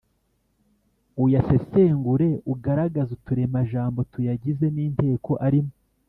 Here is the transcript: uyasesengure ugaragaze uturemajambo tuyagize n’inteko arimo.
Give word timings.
uyasesengure 1.23 2.29
ugaragaze 2.53 3.09
uturemajambo 3.17 3.99
tuyagize 4.11 4.65
n’inteko 4.75 5.31
arimo. 5.47 5.71